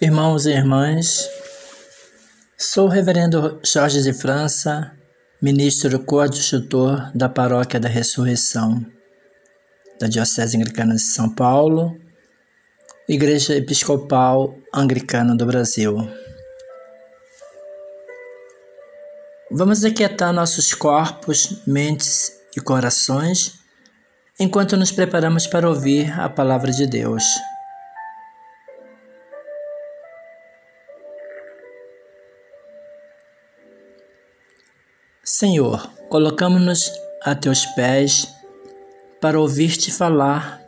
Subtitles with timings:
[0.00, 1.28] Irmãos e irmãs,
[2.56, 4.92] sou o Reverendo Jorge de França,
[5.42, 8.86] ministro coadjutor da Paróquia da Ressurreição
[9.98, 11.98] da Diocese Anglicana de São Paulo,
[13.08, 15.96] Igreja Episcopal Anglicana do Brasil.
[19.50, 23.58] Vamos aquietar nossos corpos, mentes e corações
[24.38, 27.24] enquanto nos preparamos para ouvir a palavra de Deus.
[35.30, 36.90] Senhor, colocamos-nos
[37.22, 38.34] a teus pés
[39.20, 40.58] para ouvir-te falar.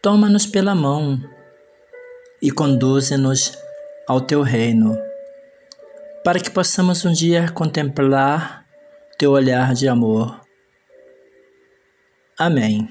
[0.00, 1.20] Toma-nos pela mão
[2.40, 3.52] e conduze-nos
[4.08, 4.96] ao teu reino,
[6.24, 8.64] para que possamos um dia contemplar
[9.18, 10.40] teu olhar de amor.
[12.38, 12.88] Amém.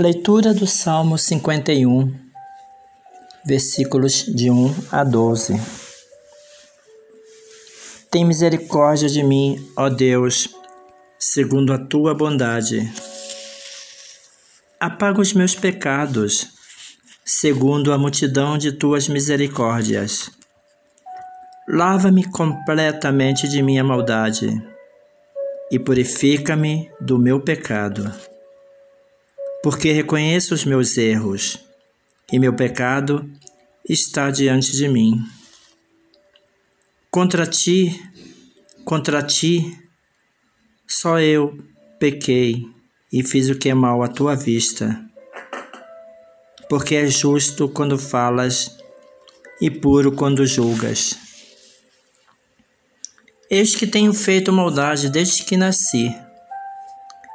[0.00, 2.14] Leitura do Salmo 51,
[3.44, 5.60] versículos de 1 a 12.
[8.08, 10.50] Tem misericórdia de mim, ó Deus,
[11.18, 12.88] segundo a tua bondade.
[14.78, 16.46] Apaga os meus pecados,
[17.24, 20.30] segundo a multidão de tuas misericórdias.
[21.68, 24.48] Lava-me completamente de minha maldade
[25.72, 28.27] e purifica-me do meu pecado
[29.62, 31.58] porque reconheço os meus erros
[32.32, 33.28] e meu pecado
[33.88, 35.22] está diante de mim.
[37.10, 38.00] Contra ti,
[38.84, 39.76] contra ti,
[40.86, 41.58] só eu
[41.98, 42.66] pequei
[43.12, 45.04] e fiz o que é mal à tua vista.
[46.68, 48.76] Porque é justo quando falas
[49.60, 51.18] e puro quando julgas.
[53.50, 56.14] Eis que tenho feito maldade desde que nasci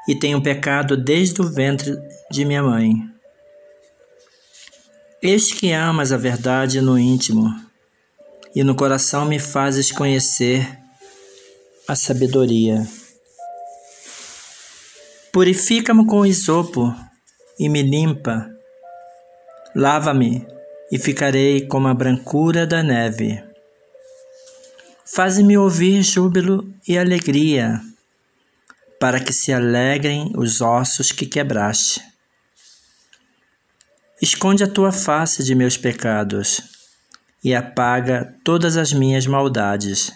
[0.07, 1.97] e tenho pecado desde o ventre
[2.29, 2.93] de minha mãe.
[5.21, 7.49] Eis que amas a verdade no íntimo,
[8.53, 10.67] e no coração me fazes conhecer
[11.87, 12.85] a sabedoria.
[15.31, 16.93] Purifica-me com isopo
[17.57, 18.49] e me limpa.
[19.75, 20.45] Lava-me
[20.91, 23.41] e ficarei como a brancura da neve.
[25.05, 27.81] Faze-me ouvir júbilo e alegria
[29.03, 32.01] para que se alegrem os ossos que quebraste.
[34.21, 36.61] Esconde a tua face de meus pecados
[37.43, 40.09] e apaga todas as minhas maldades.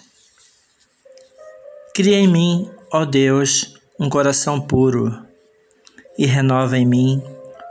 [1.94, 5.22] Cria em mim, ó Deus, um coração puro
[6.16, 7.22] e renova em mim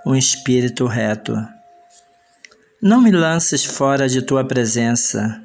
[0.05, 1.35] um espírito reto.
[2.79, 5.41] Não me lances fora de tua presença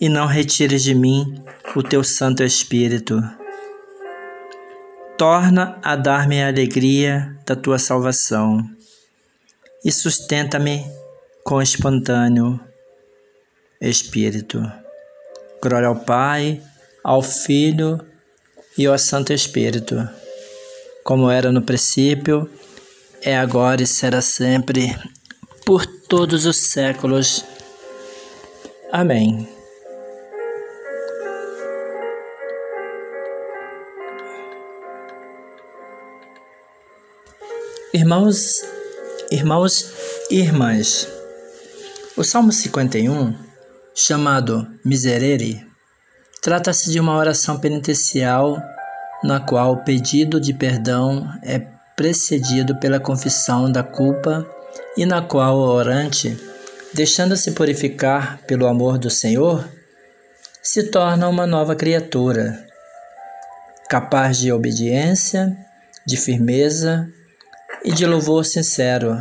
[0.00, 1.44] e não retires de mim
[1.76, 3.20] o teu Santo Espírito
[5.20, 8.66] torna a dar-me a alegria da tua salvação
[9.84, 10.82] e sustenta-me
[11.44, 12.58] com espontâneo
[13.78, 14.62] Espírito.
[15.62, 16.62] Glória ao Pai,
[17.04, 18.00] ao Filho
[18.78, 20.08] e ao Santo Espírito,
[21.04, 22.48] como era no princípio,
[23.20, 24.98] é agora e será sempre,
[25.66, 27.44] por todos os séculos.
[28.90, 29.59] Amém.
[37.92, 38.62] Irmãos,
[39.32, 39.92] irmãos
[40.30, 41.08] e irmãs,
[42.16, 43.34] o Salmo 51,
[43.92, 45.66] chamado Miserere,
[46.40, 48.62] trata-se de uma oração penitencial
[49.24, 51.66] na qual o pedido de perdão é
[51.96, 54.46] precedido pela confissão da culpa
[54.96, 56.38] e na qual o orante,
[56.94, 59.68] deixando-se purificar pelo amor do Senhor,
[60.62, 62.64] se torna uma nova criatura,
[63.88, 65.56] capaz de obediência,
[66.06, 67.12] de firmeza
[67.84, 69.20] e de louvor sincero.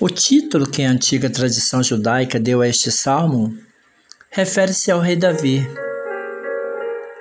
[0.00, 3.56] O título que a antiga tradição judaica deu a este salmo
[4.30, 5.66] refere-se ao rei Davi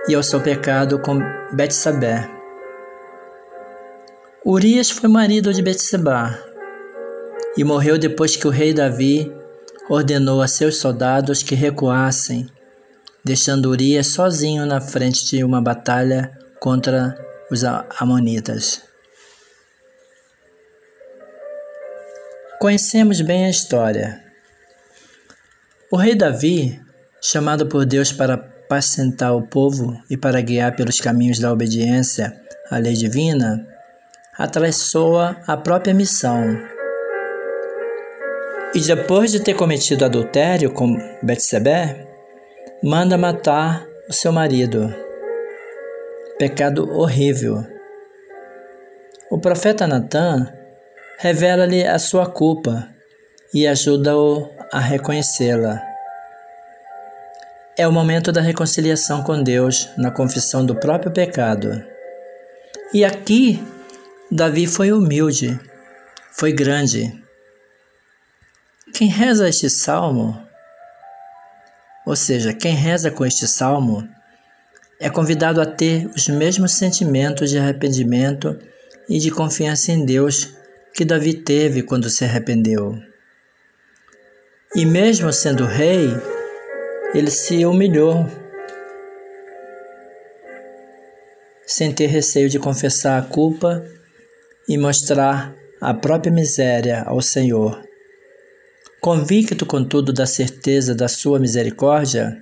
[0.07, 1.19] e ao seu pecado com
[1.53, 2.29] Betsabé.
[4.43, 6.39] Urias foi marido de Betsabá
[7.55, 9.31] e morreu depois que o rei Davi
[9.89, 12.49] ordenou a seus soldados que recuassem,
[13.23, 17.15] deixando Urias sozinho na frente de uma batalha contra
[17.51, 17.63] os
[17.99, 18.90] amonitas.
[22.61, 24.23] Conhecemos bem a história.
[25.91, 26.79] O rei Davi,
[27.19, 32.77] chamado por Deus para apacentar o povo e para guiar pelos caminhos da obediência à
[32.77, 33.67] lei divina,
[34.37, 36.55] atraiçoa a própria missão.
[38.75, 42.07] E depois de ter cometido adultério com Betsebé,
[42.83, 44.93] manda matar o seu marido.
[46.37, 47.65] Pecado horrível.
[49.31, 50.60] O profeta Natan
[51.21, 52.89] revela-lhe a sua culpa
[53.53, 55.79] e ajuda-o a reconhecê-la.
[57.77, 61.85] É o momento da reconciliação com Deus na confissão do próprio pecado.
[62.91, 63.63] E aqui,
[64.31, 65.59] Davi foi humilde,
[66.31, 67.13] foi grande.
[68.91, 70.41] Quem reza este salmo,
[72.03, 74.09] ou seja, quem reza com este salmo,
[74.99, 78.57] é convidado a ter os mesmos sentimentos de arrependimento
[79.07, 80.59] e de confiança em Deus
[80.93, 82.97] que Davi teve quando se arrependeu.
[84.75, 86.07] E mesmo sendo rei,
[87.13, 88.25] ele se humilhou,
[91.65, 93.83] sem ter receio de confessar a culpa
[94.67, 97.81] e mostrar a própria miséria ao Senhor.
[99.01, 102.41] Convicto, contudo, da certeza da sua misericórdia,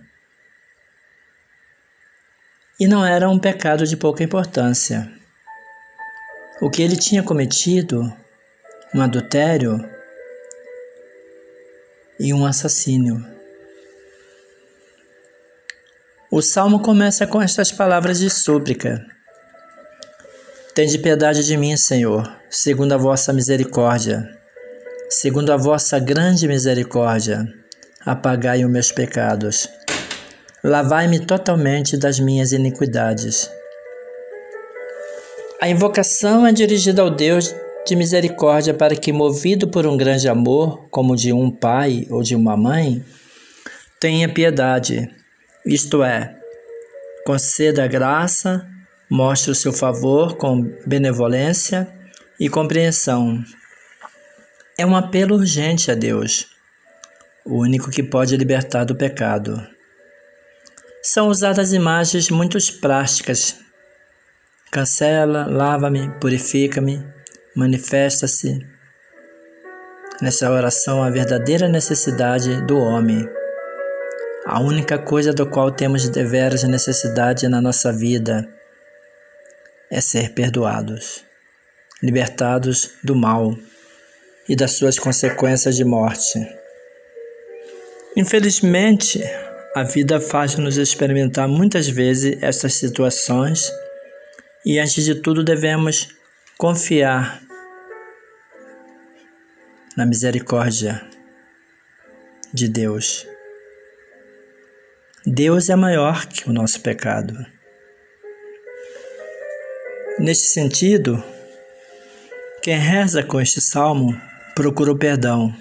[2.80, 5.12] e não era um pecado de pouca importância.
[6.62, 8.14] O que ele tinha cometido,
[8.94, 9.78] um adultério
[12.20, 13.24] e um assassínio.
[16.32, 19.06] O salmo começa com estas palavras de súplica:
[20.74, 24.38] Tende piedade de mim, Senhor, segundo a vossa misericórdia.
[25.12, 27.44] Segundo a vossa grande misericórdia,
[28.06, 29.68] apagai os meus pecados.
[30.64, 33.50] Lavai-me totalmente das minhas iniquidades.
[35.60, 37.56] A invocação é dirigida ao Deus
[37.90, 42.36] de misericórdia para que, movido por um grande amor, como de um pai ou de
[42.36, 43.04] uma mãe,
[44.00, 45.10] tenha piedade
[45.66, 46.36] isto é,
[47.26, 48.66] conceda graça,
[49.10, 51.88] mostre o seu favor com benevolência
[52.40, 53.44] e compreensão.
[54.78, 56.48] É um apelo urgente a Deus,
[57.46, 59.62] o único que pode libertar do pecado.
[61.04, 63.58] São usadas imagens muito práticas.
[64.72, 67.06] Cancela, lava-me, purifica-me,
[67.56, 68.60] manifesta-se.
[70.22, 73.28] Nessa oração, a verdadeira necessidade do homem
[74.46, 78.48] a única coisa do qual temos deveras necessidade na nossa vida
[79.92, 81.24] é ser perdoados,
[82.02, 83.56] libertados do mal
[84.48, 86.40] e das suas consequências de morte.
[88.16, 89.22] Infelizmente,
[89.76, 93.72] a vida faz-nos experimentar muitas vezes estas situações
[94.66, 96.08] e, antes de tudo, devemos
[96.60, 97.42] confiar
[99.96, 101.02] na misericórdia
[102.54, 103.26] de Deus.
[105.26, 107.34] Deus é maior que o nosso pecado.
[110.20, 111.24] Neste sentido,
[112.62, 114.22] quem reza com este salmo
[114.54, 115.56] procura o perdão,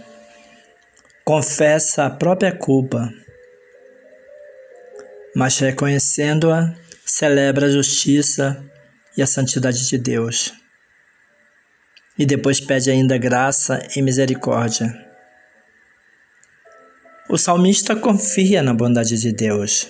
[1.25, 3.09] confessa a própria culpa,
[5.37, 6.75] mas reconhecendo-a,
[7.07, 8.61] celebra a justiça
[9.17, 10.59] e a santidade de Deus.
[12.19, 15.09] E depois pede ainda graça e misericórdia
[17.29, 19.87] o salmista confia na bondade de Deus.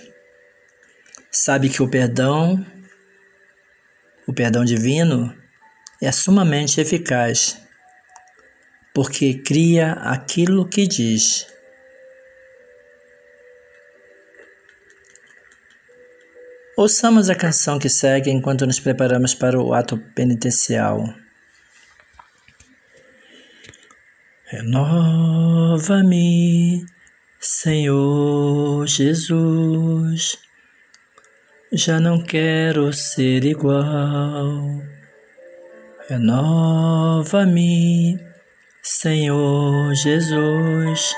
[1.30, 2.66] Sabe que o perdão,
[4.26, 5.32] o perdão divino,
[6.02, 7.62] é sumamente eficaz,
[8.92, 11.46] porque cria aquilo que diz.
[16.76, 21.04] Ouçamos a canção que segue enquanto nos preparamos para o ato penitencial.
[24.50, 26.38] Renova-me
[27.40, 30.38] Senhor Jesus,
[31.72, 34.82] já não quero ser igual.
[36.08, 37.38] Renova-me,
[38.82, 41.14] Senhor Jesus.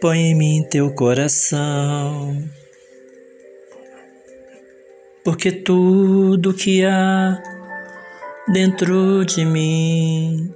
[0.00, 2.48] Põe em mim teu coração,
[5.24, 7.42] porque tudo que há
[8.52, 10.54] dentro de mim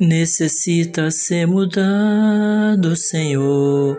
[0.00, 3.98] necessita ser mudado, Senhor,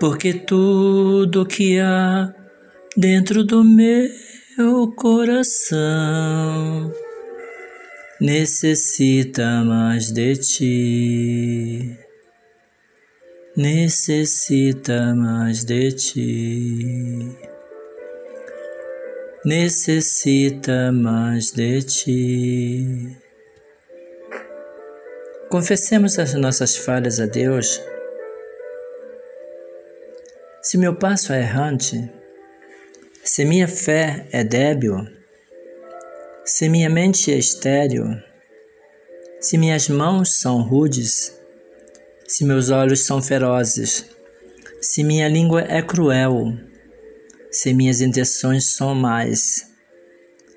[0.00, 2.34] porque tudo que há
[2.96, 6.92] dentro do meu coração
[8.20, 11.96] necessita mais de ti.
[13.56, 17.36] Necessita mais de ti.
[19.44, 23.21] Necessita mais de ti.
[25.52, 27.78] Confessemos as nossas falhas a Deus.
[30.62, 32.10] Se meu passo é errante,
[33.22, 35.06] se minha fé é débil,
[36.42, 38.06] se minha mente é estéril,
[39.40, 41.38] Se minhas mãos são rudes,
[42.26, 44.06] se meus olhos são ferozes,
[44.80, 46.56] se minha língua é cruel,
[47.50, 49.66] se minhas intenções são más,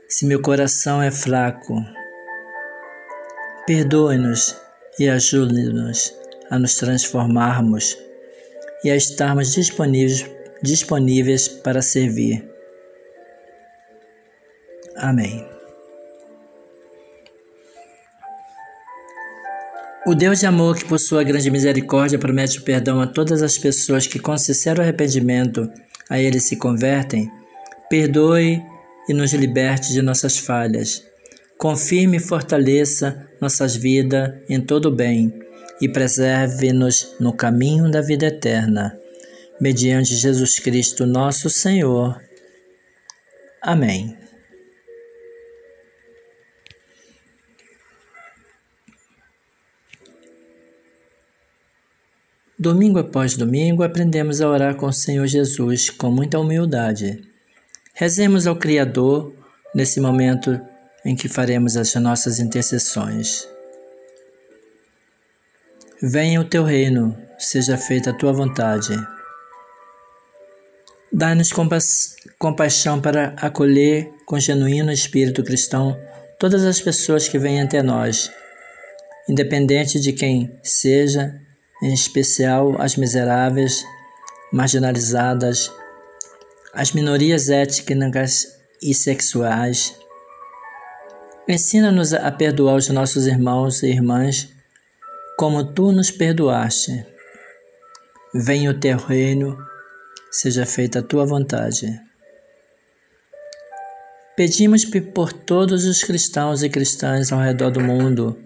[0.08, 1.84] se meu coração é fraco,
[3.68, 4.64] perdoe-nos
[5.00, 6.14] e ajude-nos
[6.50, 7.98] a nos transformarmos
[8.84, 10.30] e a estarmos disponíveis,
[10.62, 12.48] disponíveis para servir.
[14.96, 15.46] Amém.
[20.08, 23.58] O Deus de amor, que por sua grande misericórdia promete o perdão a todas as
[23.58, 25.68] pessoas que com sincero arrependimento
[26.08, 27.32] a Ele se convertem,
[27.90, 28.62] perdoe
[29.10, 31.04] e nos liberte de nossas falhas.
[31.58, 35.34] Confirme e fortaleça nossas vidas em todo bem
[35.82, 38.98] e preserve-nos no caminho da vida eterna.
[39.60, 42.22] Mediante Jesus Cristo, nosso Senhor.
[43.62, 44.18] Amém.
[52.58, 57.22] Domingo após domingo, aprendemos a orar com o Senhor Jesus com muita humildade.
[57.94, 59.34] Rezemos ao Criador
[59.74, 60.60] nesse momento
[61.06, 63.48] em que faremos as nossas intercessões.
[66.02, 68.94] Venha o teu reino, seja feita a tua vontade.
[71.12, 71.78] Dai-nos compa
[72.38, 75.98] compaixão para acolher com genuíno espírito cristão
[76.38, 78.30] todas as pessoas que vêm até nós,
[79.30, 81.40] independente de quem seja
[81.82, 83.86] em especial as miseráveis,
[84.52, 85.72] marginalizadas,
[86.74, 88.48] as minorias étnicas
[88.82, 89.96] e sexuais.
[91.48, 94.50] Ensina-nos a perdoar os nossos irmãos e irmãs
[95.38, 97.06] como tu nos perdoaste.
[98.34, 99.56] Venha o teu reino,
[100.32, 102.02] seja feita a tua vontade.
[104.36, 108.38] Pedimos por todos os cristãos e cristãs ao redor do mundo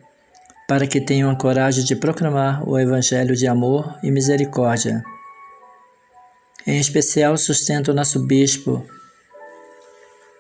[0.68, 5.01] para que tenham a coragem de proclamar o Evangelho de amor e misericórdia.
[6.68, 8.86] Em especial, sustento o nosso bispo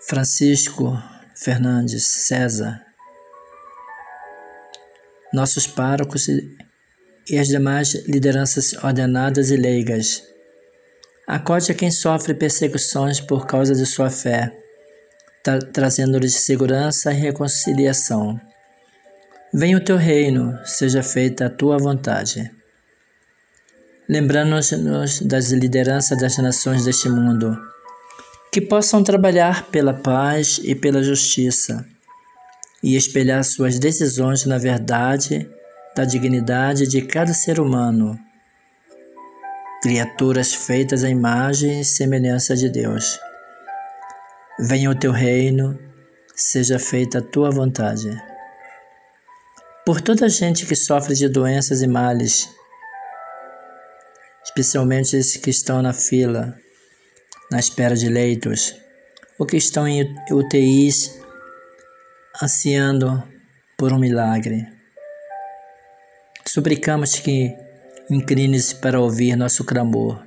[0.07, 1.01] Francisco
[1.41, 2.81] Fernandes César,
[5.31, 10.21] nossos párocos e as demais lideranças ordenadas e leigas.
[11.25, 14.51] Acorde a quem sofre perseguições por causa de sua fé,
[15.41, 18.37] tra trazendo-lhes segurança e reconciliação.
[19.53, 22.51] Venha o teu reino, seja feita a tua vontade.
[24.09, 27.57] Lembrando-nos das lideranças das nações deste mundo,
[28.51, 31.85] que possam trabalhar pela paz e pela justiça
[32.81, 35.49] e espelhar suas decisões na verdade
[35.95, 38.17] da dignidade de cada ser humano,
[39.81, 43.19] criaturas feitas à imagem e semelhança de Deus.
[44.59, 45.77] Venha o teu reino,
[46.35, 48.09] seja feita a tua vontade
[49.89, 52.47] por toda a gente que sofre de doenças e males,
[54.45, 56.55] especialmente esses que estão na fila,
[57.51, 58.75] na espera de leitos,
[59.37, 61.19] ou que estão em UTIs
[62.41, 63.23] ansiando
[63.77, 64.67] por um milagre.
[66.45, 67.55] Suplicamos que
[68.09, 70.25] inclines para ouvir nosso clamor,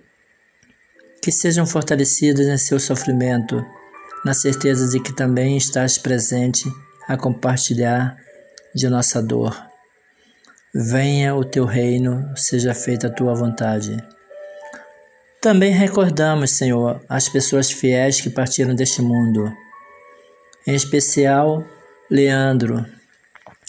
[1.23, 3.64] que sejam fortalecidos em seu sofrimento,
[4.25, 6.64] na certeza de que também estás presente
[7.09, 8.17] a compartilhar
[8.75, 9.57] de nossa dor.
[10.75, 13.97] Venha o teu reino, seja feita a tua vontade.
[15.42, 19.52] Também recordamos, Senhor, as pessoas fiéis que partiram deste mundo,
[20.64, 21.66] em especial
[22.08, 22.87] Leandro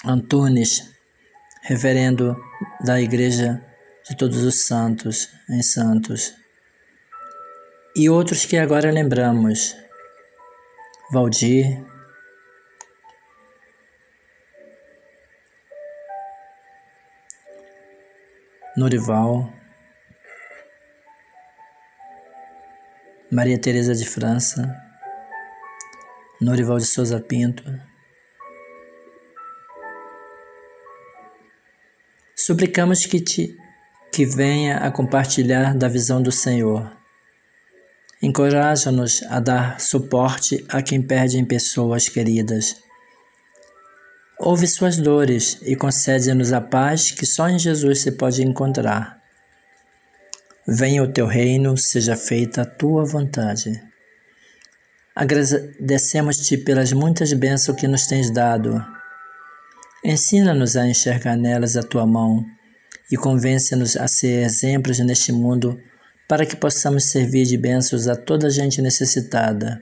[0.06, 0.88] Antunes,
[1.64, 2.38] reverendo
[2.86, 3.60] da Igreja
[4.08, 6.36] de Todos os Santos em Santos,
[7.96, 9.76] e outros que agora lembramos,
[11.12, 11.84] Valdir,
[18.78, 19.52] Norival,
[23.34, 24.80] Maria Teresa de França,
[26.40, 27.64] Norival de Souza Pinto.
[32.36, 33.58] Suplicamos que te
[34.12, 36.96] que venha a compartilhar da visão do Senhor.
[38.22, 42.84] Encoraja-nos a dar suporte a quem perde em pessoas queridas
[44.46, 49.23] Ouve suas dores e concede-nos a paz que só em Jesus se pode encontrar.
[50.68, 53.82] Venha o teu reino, seja feita a tua vontade.
[55.16, 58.84] Agradecemos-te pelas muitas bênçãos que nos tens dado.
[60.04, 62.46] Ensina-nos a enxergar nelas a tua mão
[63.12, 65.80] e convence-nos a ser exemplos neste mundo
[66.28, 69.82] para que possamos servir de bênçãos a toda gente necessitada.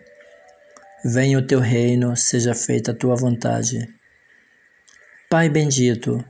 [1.05, 3.87] Venha o teu reino, seja feita a tua vontade
[5.31, 6.21] Pai bendito,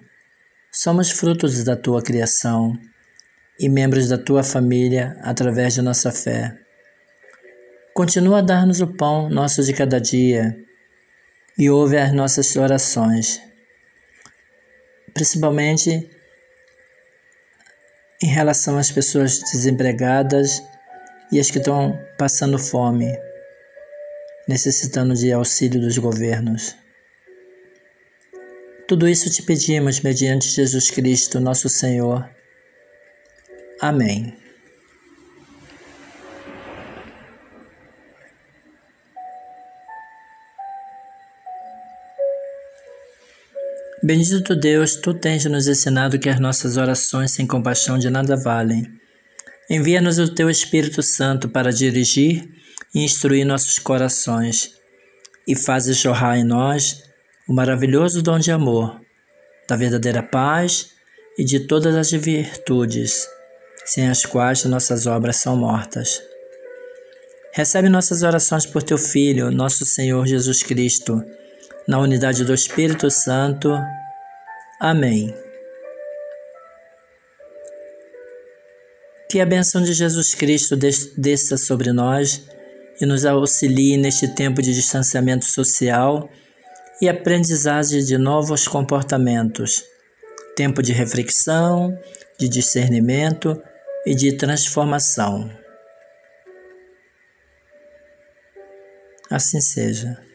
[0.72, 2.78] somos frutos da tua criação
[3.62, 6.58] e membros da tua família através de nossa fé.
[7.94, 10.58] Continua a dar-nos o pão nosso de cada dia
[11.56, 13.40] e ouve as nossas orações,
[15.14, 16.10] principalmente
[18.24, 20.64] em relação às pessoas desempregadas
[21.32, 23.16] e as que estão passando fome,
[24.48, 26.76] necessitando de auxílio dos governos.
[28.88, 32.41] Tudo isso te pedimos mediante Jesus Cristo, nosso Senhor.
[33.82, 34.32] Amém.
[44.04, 48.86] Bendito Deus, tu tens nos ensinado que as nossas orações sem compaixão de nada valem.
[49.68, 52.50] Envia-nos o teu Espírito Santo para dirigir
[52.94, 54.76] e instruir nossos corações,
[55.48, 57.04] e fazes jorrar em nós
[57.48, 59.02] o maravilhoso dom de amor,
[59.68, 60.92] da verdadeira paz
[61.38, 63.28] e de todas as virtudes,
[63.94, 66.24] sem as quais nossas obras são mortas.
[67.54, 71.22] Recebe nossas orações por teu Filho, nosso Senhor Jesus Cristo,
[71.86, 73.70] na unidade do Espírito Santo.
[74.80, 75.36] Amém.
[79.30, 80.78] Que a bênção de Jesus Cristo
[81.18, 82.46] desça sobre nós
[83.02, 86.30] e nos auxilie neste tempo de distanciamento social
[87.02, 89.84] e aprendizagem de novos comportamentos,
[90.56, 92.00] tempo de reflexão,
[92.40, 93.62] de discernimento
[94.06, 95.50] e de transformação.
[99.30, 100.31] Assim seja.